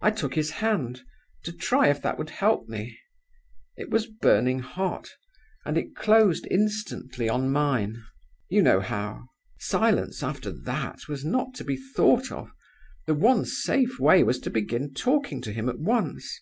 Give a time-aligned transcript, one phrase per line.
[0.00, 1.02] I took his hand,
[1.42, 2.98] to try if that would help me.
[3.76, 5.10] It was burning hot;
[5.66, 8.02] and it closed instantly on mine
[8.48, 9.24] you know how.
[9.58, 12.52] Silence, after that, was not to be thought of.
[13.06, 16.40] The one safe way was to begin talking to him at once.